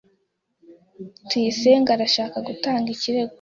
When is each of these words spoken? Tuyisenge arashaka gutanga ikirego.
Tuyisenge 1.29 1.89
arashaka 1.93 2.37
gutanga 2.47 2.87
ikirego. 2.95 3.29